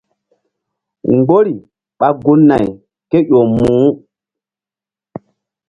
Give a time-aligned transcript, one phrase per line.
[1.15, 1.55] Mgbori
[1.99, 2.65] ɓa gun- nay
[3.09, 3.89] kéƴo muh.